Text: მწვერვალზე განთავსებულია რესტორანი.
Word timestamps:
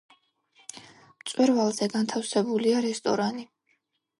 მწვერვალზე 1.19 1.89
განთავსებულია 1.97 2.81
რესტორანი. 2.87 3.47